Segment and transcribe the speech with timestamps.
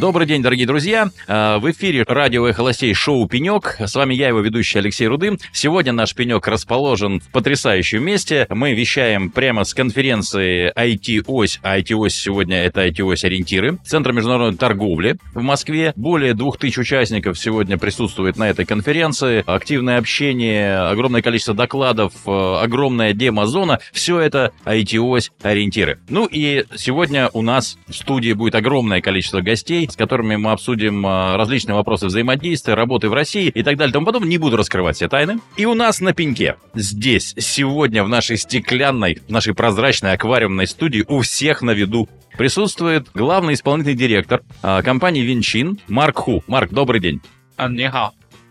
[0.00, 1.10] Добрый день, дорогие друзья.
[1.26, 3.78] А, В эфире радио «Эхолостей» шоу «Пенек».
[3.80, 5.40] С вами я, его ведущий Алексей Рудым.
[5.52, 8.46] Сегодня наш «Пенек» расположен в потрясающем месте.
[8.48, 11.58] Мы вещаем прямо с конференции IT-ось.
[11.64, 13.78] А IT-ось сегодня это IT-ось ориентиры.
[13.84, 15.92] Центр международной торговли в Москве.
[15.96, 19.42] Более двух тысяч участников сегодня присутствует на этой конференции.
[19.46, 23.80] Активное общение, огромное количество докладов, э, огромная демо-зона.
[23.92, 25.98] Все это IT-ось ориентиры.
[26.08, 31.04] Ну и сегодня у нас в студии будет огромное количество гостей, с которыми мы обсудим
[31.06, 34.28] а, различные вопросы взаимодействия, работы в России и так далее и тому подобное.
[34.28, 35.40] Не буду раскрывать все тайны.
[35.56, 41.04] И у нас на пеньке здесь, сегодня, в нашей стеклянной, в нашей прозрачной аквариумной студии
[41.08, 46.42] у всех на виду присутствует главный исполнительный директор а, компании Винчин Марк Ху.
[46.46, 47.20] Марк, добрый день.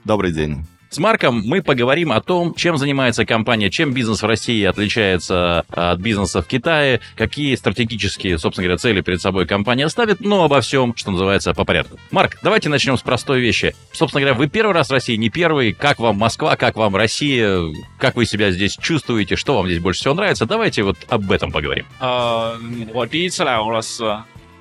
[0.03, 0.65] Добрый день.
[0.91, 5.98] С Марком мы поговорим о том, чем занимается компания, чем бизнес в России отличается от
[6.00, 10.94] бизнеса в Китае, какие стратегические, собственно говоря, цели перед собой компания ставит, но обо всем,
[10.94, 11.98] что называется, по порядку.
[12.11, 13.75] Марк, давайте начнем с простой вещи.
[13.92, 15.72] Собственно говоря, вы первый раз в России, не первый.
[15.72, 17.58] Как вам Москва, как вам Россия,
[17.97, 20.44] как вы себя здесь чувствуете, что вам здесь больше всего нравится?
[20.44, 21.86] Давайте вот об этом поговорим.
[22.00, 22.58] 呃，
[22.92, 24.05] 我第一次来俄罗斯，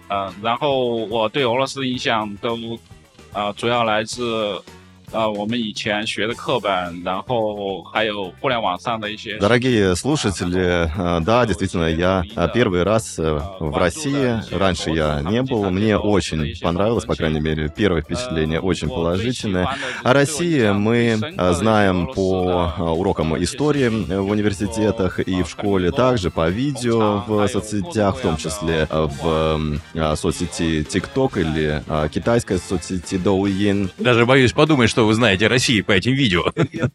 [0.08, 2.80] 呃，然后我对俄罗斯的印象都，
[3.34, 4.62] 呃，主要来自，
[5.14, 9.38] 呃，我们以前学的课本，然后还有互联网上的一些。
[9.40, 14.40] Дорогие слушатели, э, да, действительно, я э, первый раз э, в России.
[14.58, 15.70] Раньше я не был.
[15.70, 19.76] Мне очень понравилось, по крайней мере, первое впечатление очень положительное.
[20.02, 26.32] О России мы э, знаем по э, урокам истории в университетах и в школе, также
[26.32, 32.60] по видео в соцсетях, в том числе э, в э, соцсети TikTok или э, китайской
[32.60, 33.90] соцсети Douyin.
[33.98, 36.45] Даже боюсь подумать, что вы знаете о России по этим видео.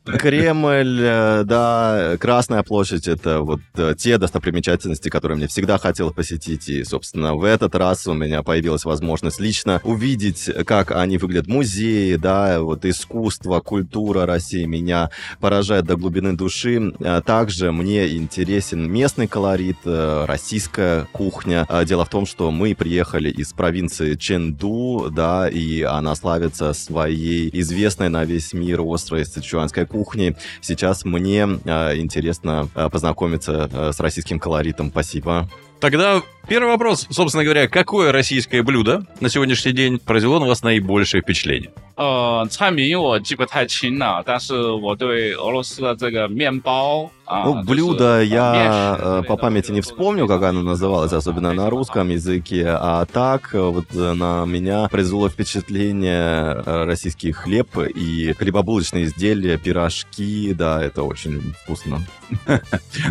[0.05, 6.67] Кремль, э, да, Красная площадь— это вот э, те достопримечательности, которые мне всегда хотелось посетить.
[6.67, 11.45] И, собственно, в этот раз у меня появилась возможность лично увидеть, как они выглядят.
[11.45, 16.93] Музеи, да, вот искусство, культура России меня поражает до глубины души.
[17.01, 21.67] А Также мне интересен местный колорит, э, российская кухня.
[21.85, 27.90] Дело в том, что мы приехали из провинции Ченду, да, и она славится своей известной
[27.99, 30.35] на весь мир острой сычуанской кухней.
[30.61, 34.89] Сейчас мне э, интересно э, познакомиться э, с российским колоритом.
[34.89, 35.49] Спасибо.
[35.80, 41.22] Тогда первый вопрос, собственно говоря, какое российское блюдо на сегодняшний день произвело на вас наибольшее
[41.22, 41.70] впечатление?
[41.96, 50.42] 呃，菜名我记不太清了，但是我对俄罗斯的这个面包啊， Ну, 就是 блюдо 呃 я 面食 э, 之类 по 的 памяти не вспомню, как
[50.42, 56.62] оно называлось, особенно на русском языке, а так э, вот э, на меня произвело впечатление
[56.66, 62.04] э, российский хлеб и хлебобулочные изделия, пирожки, да, это очень вкусно.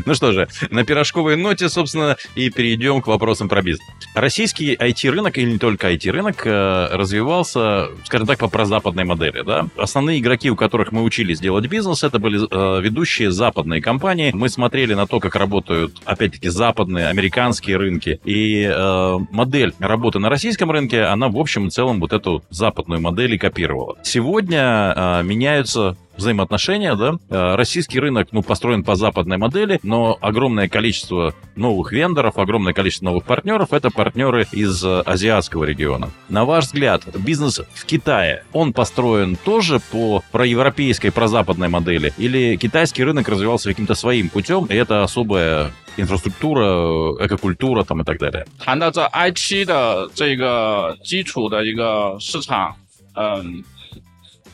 [0.05, 3.88] Ну что же, на пирожковой ноте, собственно, и перейдем к вопросам про бизнес.
[4.14, 9.42] Российский IT-рынок, или не только IT-рынок, э, развивался, скажем так, по прозападной модели.
[9.42, 9.68] Да?
[9.78, 14.30] Основные игроки, у которых мы учились делать бизнес, это были э, ведущие западные компании.
[14.34, 18.20] Мы смотрели на то, как работают, опять-таки, западные, американские рынки.
[18.26, 23.00] И э, модель работы на российском рынке, она, в общем и целом, вот эту западную
[23.00, 23.96] модель и копировала.
[24.02, 27.15] Сегодня меняются взаимоотношения, да.
[27.29, 33.05] Э, Российский рынок, ну, построен по западной модели, но огромное количество новых вендоров, огромное количество
[33.05, 36.09] новых партнеров — это партнеры из э, азиатского региона.
[36.29, 42.13] На ваш взгляд, бизнес в Китае, он построен тоже по проевропейской, прозападной модели?
[42.17, 48.03] Или китайский рынок развивался каким-то своим путем, и это особая инфраструктура, э, экокультура там и
[48.05, 48.45] так далее?
[48.59, 52.75] 谈到这 I 七的这个基础的一个市场，
[53.15, 53.63] 嗯，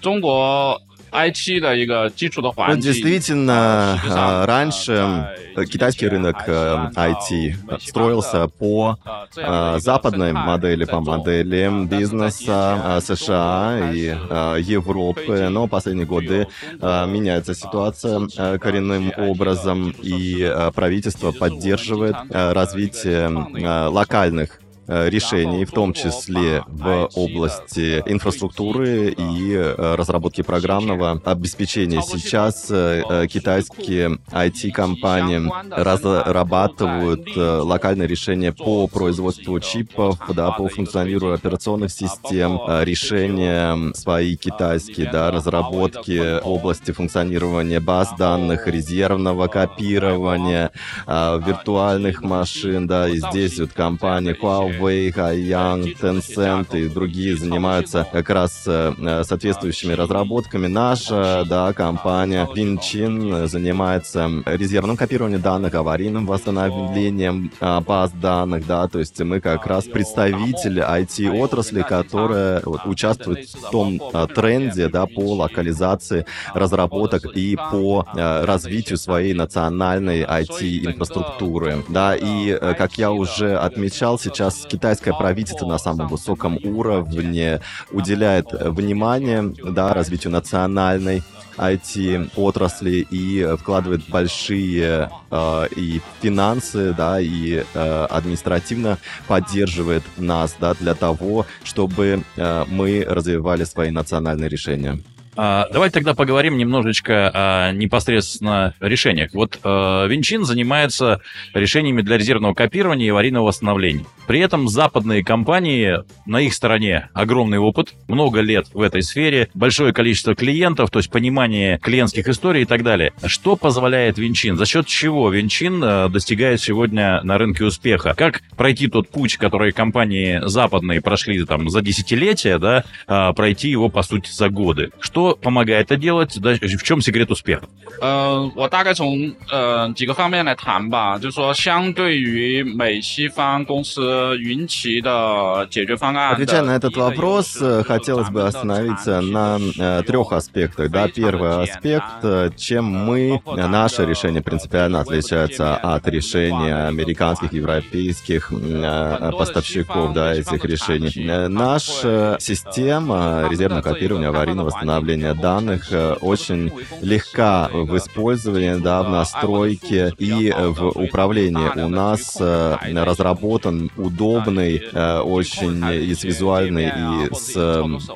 [0.01, 0.79] 中国
[1.11, 7.55] I 七的一个基础的 Вот 环境， действительно, 呃实际上 э, 呃 раньше 在 э, китайский рынок э, IT
[7.81, 13.01] строился по 呃这样的一 э, 个 западной 生态 модели, 在 по 做 модели 呃但是在 бизнеса 近
[13.01, 16.47] э, 些 США 中 и 国 э, 开始 Европы, но последние годы
[16.79, 24.64] э, меняется ситуация э, коренным образом, и э, правительство поддерживает э, развитие э, локальных э,
[24.88, 32.02] решений, в том числе в области инфраструктуры и э, разработки программного обеспечения.
[32.02, 41.34] Сейчас э, э, китайские IT-компании разрабатывают э, локальные решения по производству чипов, да, по функционированию
[41.34, 50.70] операционных систем, э, решения свои китайские, да, разработки в области функционирования баз данных, резервного копирования,
[51.06, 58.06] э, виртуальных машин, да, и здесь вот компания Huawei Huawei, Haiyang, Tencent и другие занимаются
[58.12, 60.66] как раз э, соответствующими разработками.
[60.66, 68.98] Наша, да, компания Vinчин занимается резервным копированием данных, аварийным восстановлением а, баз данных, да, то
[68.98, 76.26] есть мы как раз представитель IT-отрасли, которая участвует в том а, тренде, да, по локализации
[76.54, 84.18] разработок и по а, развитию своей национальной IT-инфраструктуры, да, и, э, как я уже отмечал,
[84.18, 87.60] сейчас китайское правительство на самом высоком уровне
[87.90, 91.22] уделяет внимание, да, развитию национальной
[91.56, 100.94] IT-отрасли и вкладывает большие э, и финансы, да, и э, административно поддерживает нас, да, для
[100.94, 105.00] того, чтобы э, мы развивали свои национальные решения.
[105.36, 109.34] А, давайте тогда поговорим немножечко о непосредственно решениях.
[109.34, 111.20] Вот э, Винчин занимается
[111.52, 114.06] решениями для резервного копирования и аварийного восстановления.
[114.26, 119.92] При этом западные компании, на их стороне огромный опыт, много лет в этой сфере, большое
[119.92, 123.12] количество клиентов, то есть понимание клиентских историй и так далее.
[123.24, 124.56] Что позволяет Винчин?
[124.56, 128.14] За счет чего Винчин э, достигает сегодня на рынке успеха?
[128.16, 133.88] Как пройти тот путь, который компании западные прошли там за десятилетия, да, э, пройти его,
[133.90, 134.90] по сути, за годы?
[134.98, 136.37] Что помогает это делать?
[136.39, 137.67] Да, в чем секрет успеха?
[137.99, 146.33] 呃，我大概从呃几个方面来谈吧，就是说，相对于美西方公司云奇的解决方案。
[146.33, 150.89] Отвечая на этот вопрос, хотелось бы остановиться на э, трех аспектах.
[150.89, 159.31] Да, первый аспект, э, чем мы, наше решение принципиально отличается от решения американских, европейских э,
[159.37, 161.11] поставщиков, да, этих решений.
[161.49, 166.70] Наша система резервного копирования, аварийного восстановления управления данных э, очень
[167.00, 171.84] легка в использовании, да, в настройке и в управлении.
[171.84, 177.54] У нас э, разработан удобный, э, очень и с визуальной, и с,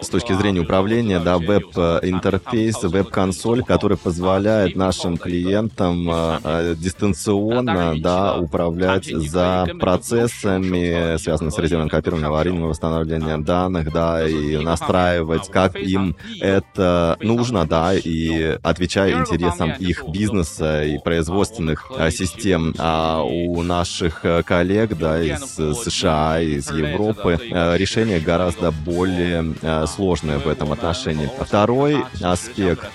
[0.02, 6.11] с точки зрения управления, да, веб-интерфейс, веб-консоль, который позволяет нашим клиентам
[6.76, 15.49] дистанционно, да, управлять за процессами, связанными с резервным копированием, аварийным восстановлением данных, да, и настраивать,
[15.50, 16.89] как им это
[17.20, 22.75] нужно, да, и отвечая интересам их бизнеса и производственных а, систем.
[22.78, 29.87] А у наших э, коллег, да, из США, из Европы, э, решение гораздо более э,
[29.87, 31.31] сложное в этом отношении.
[31.40, 32.90] Второй аспект,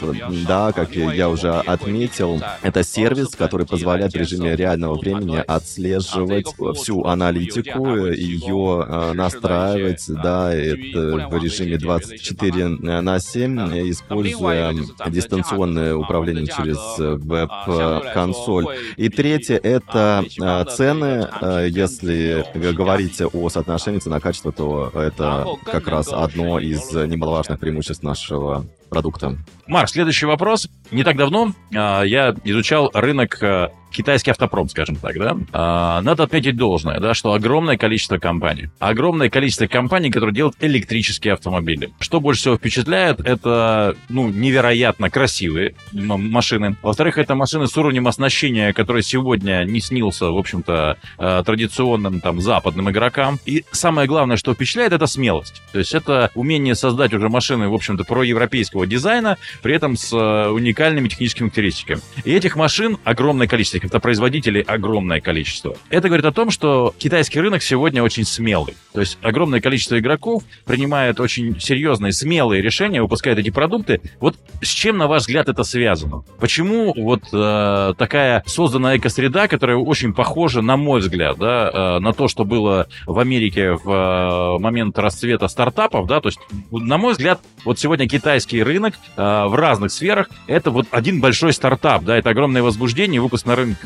[0.47, 7.05] да, как я уже отметил, это сервис, который позволяет в режиме реального времени отслеживать всю
[7.05, 14.73] аналитику, ее настраивать, да, это в режиме 24 на 7 используя
[15.07, 18.67] дистанционное управление через э, веб-консоль.
[18.97, 21.27] И третье— это э, цены.
[21.41, 28.65] Э, если говорить о соотношении цена-качество, то это как раз одно из немаловажных преимуществ нашего
[28.95, 29.35] продукта.
[29.67, 30.69] Марк, следующий вопрос.
[30.89, 35.37] Не так давно а, я изучал рынок а, китайский автопром, скажем так, да.
[35.53, 41.33] А, надо отметить должное, да, что огромное количество компаний, огромное количество компаний, которые делают электрические
[41.33, 41.91] автомобили.
[41.99, 46.75] Что больше всего впечатляет, это, ну, невероятно красивые машины.
[46.81, 52.41] Во-вторых, это машины с уровнем оснащения, который сегодня не снился, в общем-то, а, традиционным там
[52.41, 53.39] западным игрокам.
[53.45, 55.61] И самое главное, что впечатляет, это смелость.
[55.71, 60.49] То есть это умение создать уже машины, в общем-то, проевропейского дизайна, при этом с э,
[60.49, 62.01] уникальными техническими характеристиками.
[62.23, 65.75] И этих машин огромное количество, их автопроизводителей огромное количество.
[65.89, 68.75] Это говорит о том, что китайский рынок сегодня очень смелый.
[68.93, 74.01] То есть огромное количество игроков принимает очень серьезные, смелые решения, выпускает эти продукты.
[74.19, 76.23] Вот с чем, на ваш взгляд, это связано?
[76.39, 82.13] Почему вот э, такая создана экосреда, которая очень похожа, на мой взгляд, да, э, на
[82.13, 86.39] то, что было в Америке в э, момент расцвета стартапов, да, то есть,
[86.71, 91.52] на мой взгляд, вот сегодня китайский рынок э, в разных сферах это вот один большой
[91.52, 93.78] стартап, да, это огромное возбуждение, выпуск на рынок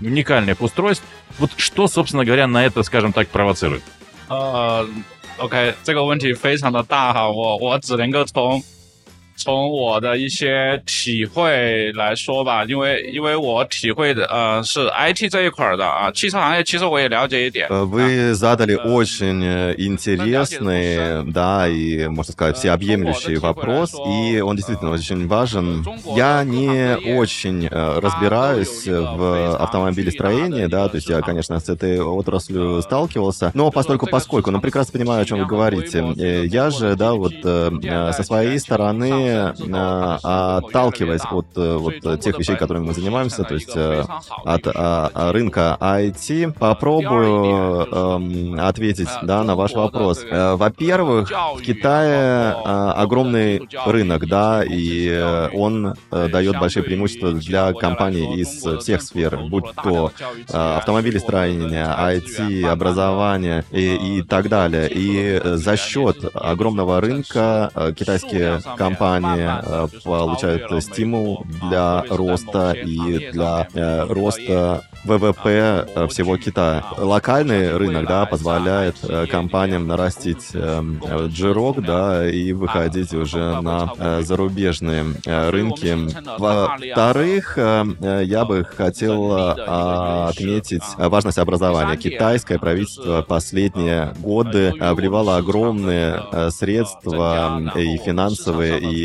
[0.00, 1.04] уникальных устройств.
[1.38, 3.82] Вот что, собственно говоря, на это, скажем так, провоцирует?
[4.28, 4.88] Uh,
[5.38, 8.62] OK，这个问题非常的大哈，我我只能够从
[9.38, 17.68] 从我的一些体会来说吧，因为因为我体会的呃是 IT 这一块的啊，汽车行业其实我也了解一点。
[17.68, 19.44] Вы задали очень
[19.76, 25.84] интересный, да, и, можно сказать, всеобъемлющий вопрос, и он действительно очень важен.
[26.16, 33.50] Я не очень разбираюсь в автомобилестроении, да, то есть я, конечно, с этой отраслью сталкивался,
[33.52, 36.02] но постольку поскольку, но прекрасно понимаю, о чем вы говорите.
[36.50, 42.93] Я же, да, вот со своей стороны мы, отталкиваясь от вот тех вещей, которыми мы
[42.93, 44.67] занимаемся, то есть от
[45.33, 50.23] рынка IT, попробую эм, ответить да, на ваш вопрос.
[50.29, 59.01] Во-первых, в Китае огромный рынок, да, и он дает большие преимущества для компаний из всех
[59.01, 60.11] сфер, будь то
[60.51, 64.89] автомобилестроение, IT, образование и, и так далее.
[64.89, 73.67] И за счет огромного рынка э, китайские компании э, получают стимул для роста и для
[73.73, 76.85] э, роста ВВП всего Китая.
[76.97, 78.97] Локальный рынок, да, позволяет
[79.31, 85.97] компаниям нарастить джирок, да, и выходить уже на зарубежные рынки.
[86.39, 91.97] Во-вторых, я бы хотел отметить важность образования.
[91.97, 99.00] Китайское правительство последние годы вливало огромные средства и финансовые, и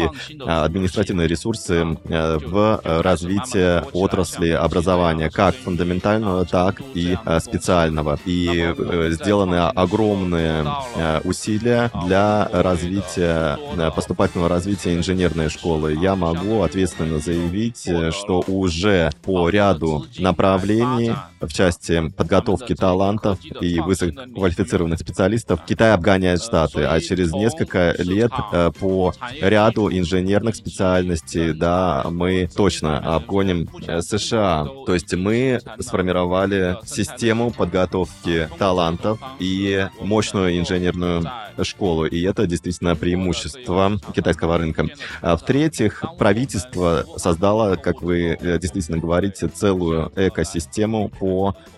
[0.47, 8.19] административные ресурсы в развитие отрасли образования, как фундаментального, так и специального.
[8.25, 8.75] И
[9.11, 10.67] сделаны огромные
[11.25, 13.59] усилия для развития,
[13.95, 15.95] поступательного развития инженерной школы.
[15.95, 24.99] Я могу ответственно заявить, что уже по ряду направлений в части подготовки талантов и высококвалифицированных
[24.99, 32.49] специалистов Китай обгоняет Штаты, а через несколько лет э, по ряду инженерных специальностей, да, мы
[32.55, 34.67] точно обгоним э, США.
[34.87, 41.25] То есть мы сформировали систему подготовки талантов и мощную инженерную
[41.63, 44.87] школу, и это действительно преимущество китайского рынка.
[45.23, 51.36] А в-третьих, правительство создало, как вы э, действительно говорите, целую экосистему по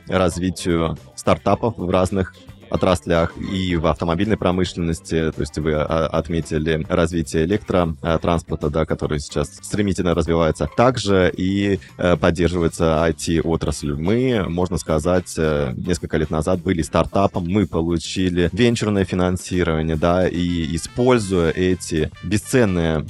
[0.08, 2.34] развитию стартапов в разных
[2.70, 9.54] отраслях и в автомобильной промышленности, то есть вы а, отметили развитие электротранспорта, да, который сейчас
[9.62, 10.68] стремительно развивается.
[10.76, 13.94] Также и э, поддерживается IT-отрасль.
[13.94, 20.76] Мы, можно сказать, э, несколько лет назад были стартапом, мы получили венчурное финансирование, да, и
[20.76, 23.06] используя эти бесценные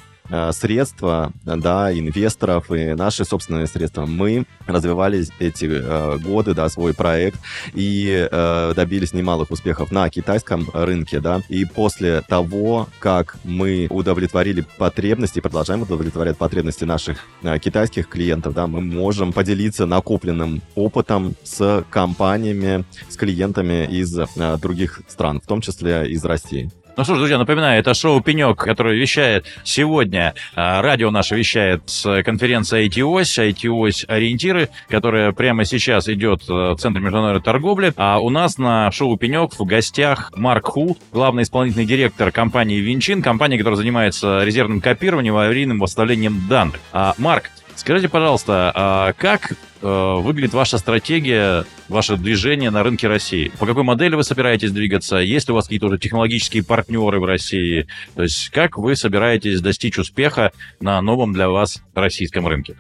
[0.53, 4.07] средства, да, инвесторов и наши собственные средства.
[4.07, 7.39] Мы развивали эти э, годы, да, свой проект
[7.75, 14.65] и э, добились немалых успехов на китайском рынке, да, и после того, как мы удовлетворили
[14.77, 21.85] потребности, продолжаем удовлетворять потребности наших э, китайских клиентов, да, мы можем поделиться накопленным опытом с
[21.91, 24.27] компаниями, с клиентами из э,
[24.61, 26.71] других стран, в том числе из России.
[26.99, 30.35] Ну что ж, друзья, напоминаю, это шоу «Пенек», которое вещает сегодня.
[30.57, 36.77] А, радио наше вещает с конференции IT-ось, IT-ось ориентиры, которая прямо сейчас идет э, в
[36.79, 37.93] Центре международной торговли.
[37.97, 43.23] А у нас на шоу «Пенек» в гостях Марк Ху, главный исполнительный директор компании Винчин,
[43.23, 46.81] компании, которая занимается резервным копированием и аварийным восстановлением данных.
[46.93, 49.54] А, Марк, скажите, пожалуйста, а как
[49.86, 53.52] Э, выглядит ваша стратегия, ваше движение на рынке России?
[53.60, 55.18] По какой модели вы собираетесь двигаться?
[55.18, 57.86] Есть ли у вас какие-то уже технологические партнеры в России?
[58.16, 62.78] То есть как вы собираетесь достичь успеха на новом для вас российском рынке?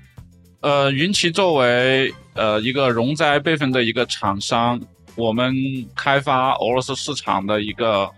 [0.61, 4.79] 呃，云奇作为呃一个容灾备份的一个厂商，
[5.17, 5.53] 我们
[5.93, 8.09] 开发俄罗斯市场的一个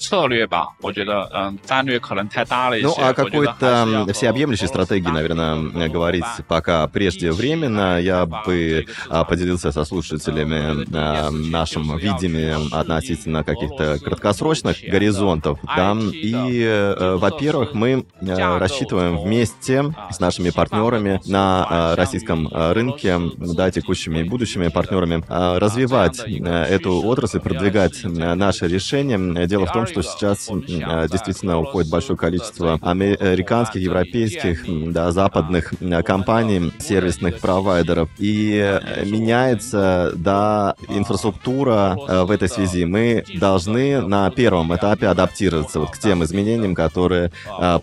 [0.00, 2.86] 策略吧，我觉得，嗯，战略可能太大了一些。
[2.86, 8.00] Ну, о какой-то всеобъемлющей стратегии, наверное, говорить пока преждевременно.
[8.00, 15.58] Я бы а, поделился со слушателями а, нашим видением относительно каких-то краткосрочных горизонтов.
[15.64, 15.94] Да?
[16.10, 23.70] И, э, во-первых, мы э, рассчитываем вместе с нашими партнерами на э, российском рынке, да,
[23.70, 29.46] текущими и будущими партнерами, развивать эту отрасль, продвигать наши решения.
[29.46, 35.73] Дело в том, что сейчас а, действительно уходит большое количество американских, европейских, да, западных
[36.03, 38.09] компаний, сервисных провайдеров.
[38.17, 42.85] И э, меняется, да, инфраструктура э, в этой связи.
[42.85, 47.31] Мы должны на первом этапе адаптироваться вот к тем изменениям, которые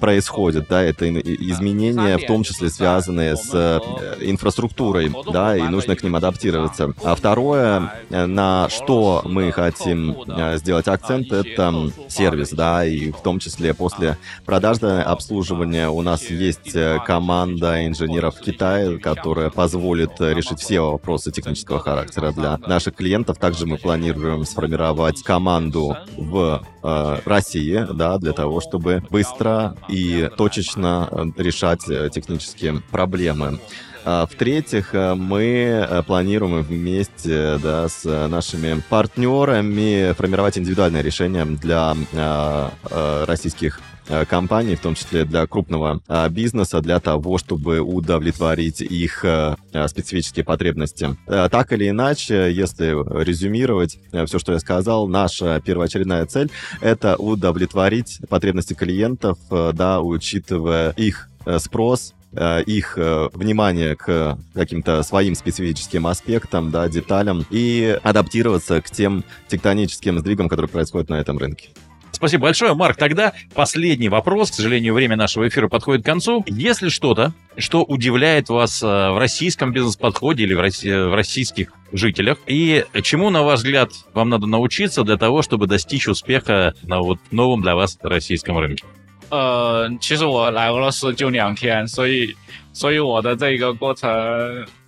[0.00, 0.66] происходят.
[0.68, 3.80] Да, это изменения, в том числе связанные с э,
[4.21, 6.92] инфраструктурой, да, и нужно к ним адаптироваться.
[7.04, 10.16] А второе, на что мы хотим
[10.56, 16.75] сделать акцент, это сервис, да, и в том числе после продажного обслуживания у нас есть
[16.75, 23.39] э, команда инженеров в Китае, которая позволит решить все вопросы технического характера для наших клиентов.
[23.39, 31.09] Также мы планируем сформировать команду в э, России, да, для того, чтобы быстро и точечно
[31.11, 33.59] э, решать э, технические проблемы.
[34.04, 41.97] А, в-третьих, э, мы э, планируем вместе да, с нашими партнерами формировать индивидуальные решения для
[42.12, 48.80] э, российских э, компаний, в том числе для крупного э, бизнеса, для того, чтобы удовлетворить
[48.80, 49.54] их э,
[49.87, 51.16] специфические потребности.
[51.26, 52.90] Так или иначе, если
[53.23, 61.28] резюмировать все, что я сказал, наша первоочередная цель— это удовлетворить потребности клиентов, да, учитывая их
[61.59, 70.19] спрос, их внимание к каким-то своим специфическим аспектам, да, деталям и адаптироваться к тем тектоническим
[70.19, 71.71] сдвигам, которые происходят на этом рынке.
[72.12, 72.99] Спасибо большое, Марк.
[72.99, 74.53] Тогда последний вопрос.
[74.53, 76.45] К сожалению, время нашего эфира подходит к концу.
[76.47, 83.31] Если что-то, что удивляет вас э, в российском бизнес-подходе или в российских жителях, и чему,
[83.31, 87.75] на ваш взгляд, вам надо научиться для того, чтобы достичь успеха на вот новом для
[87.75, 88.85] вас российском рынке?
[89.33, 92.37] 呃，其实我来俄罗斯就两天，所以
[92.75, 94.11] 所以我的这个过程，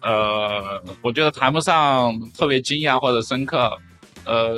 [0.03, 3.75] 呃，我觉得谈不上特别惊讶或者深刻。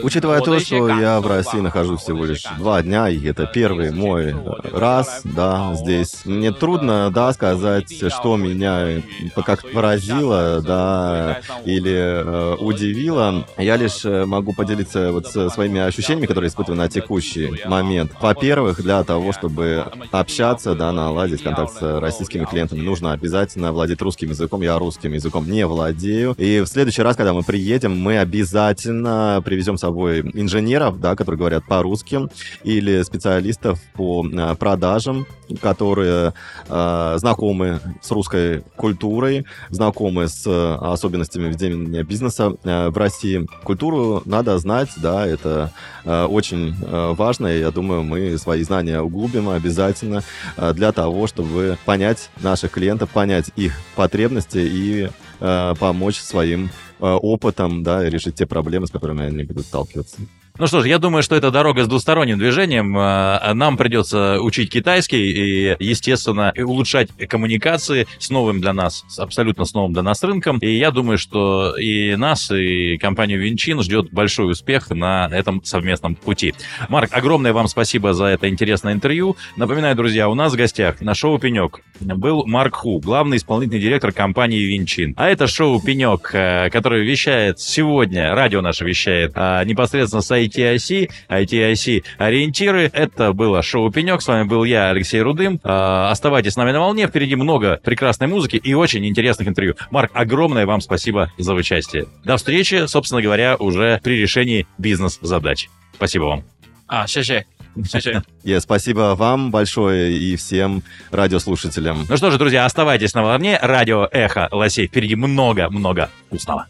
[0.02, 4.34] Учитывая то, что я в России нахожусь всего лишь два дня, и это первый мой
[4.72, 9.02] раз, да, здесь, мне трудно, да, сказать, что меня
[9.44, 13.46] как поразило, да, или э, удивило.
[13.58, 18.12] Я лишь э, могу поделиться вот своими ощущениями, которые испытываю на текущий момент.
[18.20, 24.30] Во-первых, для того, чтобы общаться, да, наладить контакт с российскими клиентами, нужно обязательно владеть русским
[24.30, 24.62] языком.
[24.62, 26.34] Я русским языком не владею.
[26.38, 31.16] И в следующий раз, когда мы приедем, мы обязательно при привезем с собой инженеров, да,
[31.16, 32.28] которые говорят по-русски,
[32.62, 35.26] или специалистов по э, продажам,
[35.62, 36.34] которые
[36.68, 43.46] э, знакомы с русской культурой, знакомы с э, особенностями ведения бизнеса э, в России.
[43.64, 45.72] Культуру надо знать, да, это
[46.04, 50.22] э, очень э, важно, и я думаю, мы свои знания углубим обязательно
[50.58, 55.08] э, для того, чтобы понять наших клиентов, понять их потребности и
[55.40, 56.68] э, помочь своим
[56.98, 60.16] опытом, да, решить те проблемы, с которыми они будут сталкиваться.
[60.58, 62.96] Ну что ж, я думаю, что это дорога с двусторонним движением.
[62.96, 69.74] Э, нам придется учить китайский и, естественно, улучшать коммуникации с новым для нас, абсолютно с
[69.74, 70.56] новым для нас рынком.
[70.60, 76.14] И я думаю, что и нас, и компанию Винчин ждет большой успех на этом совместном
[76.14, 76.54] пути.
[76.88, 79.36] Марк, огромное вам спасибо за это интересное интервью.
[79.56, 84.10] Напоминаю, друзья, у нас в гостях на шоу «Пенек» был Марк Ху, главный исполнительный директор
[84.10, 85.12] компании Винчин.
[85.18, 91.10] А это шоу «Пенек», э, который вещает сегодня, радио наше вещает а, непосредственно с ITIC,
[91.28, 92.90] ITIC ориентиры.
[92.92, 94.22] Это было шоу «Пенек».
[94.22, 95.60] С вами был я, Алексей Рудым.
[95.62, 97.06] А, оставайтесь с нами на волне.
[97.06, 99.74] Впереди много прекрасной музыки и очень интересных интервью.
[99.90, 102.06] Марк, огромное вам спасибо за участие.
[102.24, 105.68] До встречи, собственно говоря, уже при решении бизнес-задач.
[105.94, 106.44] Спасибо вам.
[106.88, 107.32] А, шесть.
[108.42, 112.06] Yeah, спасибо вам большое и всем радиослушателям.
[112.08, 113.58] Ну что же, друзья, оставайтесь на волне.
[113.60, 114.86] Радио Эхо Лосей.
[114.86, 116.66] Впереди много-много вкусного.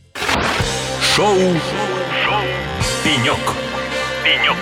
[1.14, 1.36] Шоу
[3.06, 3.38] Пенек.
[4.24, 4.56] Пенек.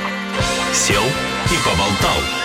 [0.75, 2.44] Сел и поболтал.